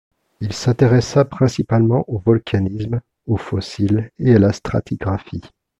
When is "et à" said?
4.17-4.39